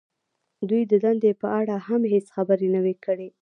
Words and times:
دوی 0.69 0.83
د 0.91 0.93
دندې 1.05 1.31
په 1.41 1.47
اړه 1.59 1.75
هم 1.87 2.01
هېڅ 2.13 2.25
خبرې 2.35 2.67
نه 2.75 2.79
وې 2.85 2.95
کړې 3.05 3.27